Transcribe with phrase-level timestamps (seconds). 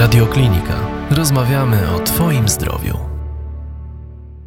[0.00, 0.76] Radioklinika.
[1.10, 3.09] Rozmawiamy o Twoim zdrowiu.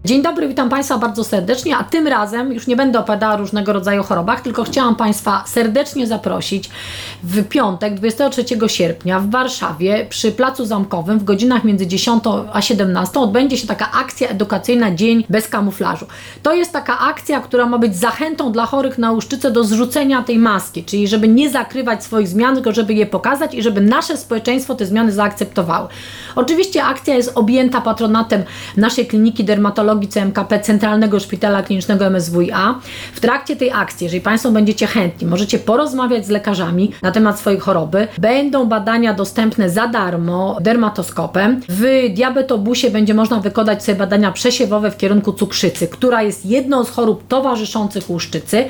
[0.06, 3.74] Dzień dobry, witam Państwa bardzo serdecznie, a tym razem już nie będę opowiadała o różnego
[3.74, 6.70] rodzaju chorobach, tylko chciałam Państwa serdecznie zaprosić
[7.24, 13.20] w piątek, 23 sierpnia w Warszawie przy Placu Zamkowym w godzinach między 10 a 17
[13.20, 16.06] odbędzie się taka akcja edukacyjna Dzień bez kamuflażu.
[16.42, 20.38] To jest taka akcja, która ma być zachętą dla chorych na łuszczycę do zrzucenia tej
[20.38, 24.76] maski, czyli żeby nie zakrywać swoich zmian, tylko żeby je pokazać i żeby nasze społeczeństwo
[24.76, 25.90] te zmiany zaakceptowało.
[26.36, 28.44] Oczywiście akcja jest objęta patronatem
[28.78, 32.80] naszej kliniki dermatologii CMKP Centralnego Szpitala Klinicznego MSWiA.
[33.14, 37.60] W trakcie tej akcji, jeżeli Państwo będziecie chętni, możecie porozmawiać z lekarzami na temat swojej
[37.60, 38.08] choroby.
[38.18, 41.62] Będą badania dostępne za darmo dermatoskopem.
[41.70, 46.90] W diabetobusie będzie można wykonać sobie badania przesiewowe w kierunku cukrzycy, która jest jedną z
[46.90, 48.66] chorób towarzyszących łuszczycy.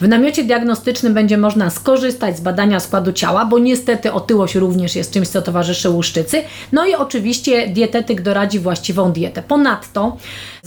[0.00, 5.12] W namiocie diagnostycznym będzie można skorzystać z badania składu ciała, bo niestety otyłość również jest
[5.12, 6.42] czymś, co towarzyszy łuszczycy.
[6.72, 9.42] No i oczywiście dietetyk doradzi właściwą dietę.
[9.42, 10.16] Ponadto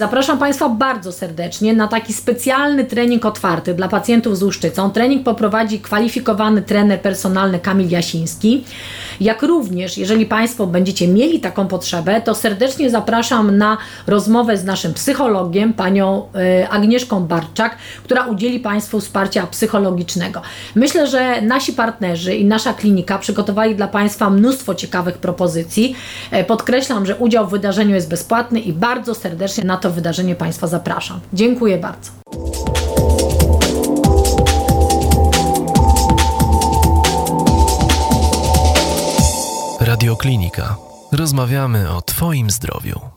[0.01, 4.91] zapraszam Państwa bardzo serdecznie na taki specjalny trening otwarty dla pacjentów z łuszczycą.
[4.91, 8.63] Trening poprowadzi kwalifikowany trener personalny Kamil Jasiński.
[9.19, 13.77] Jak również, jeżeli Państwo będziecie mieli taką potrzebę, to serdecznie zapraszam na
[14.07, 16.27] rozmowę z naszym psychologiem, panią
[16.61, 20.41] y, Agnieszką Barczak, która udzieli Państwu wsparcia psychologicznego.
[20.75, 25.95] Myślę, że nasi partnerzy i nasza klinika przygotowali dla Państwa mnóstwo ciekawych propozycji.
[26.31, 31.19] E, Podkreślam, że udział w wydarzeniu jest bezpłatny i bardzo serdecznie na wydarzenie Państwa zapraszam.
[31.33, 32.11] Dziękuję bardzo.
[39.81, 40.75] Radioklinika.
[41.11, 43.10] Rozmawiamy o Twoim zdrowiu.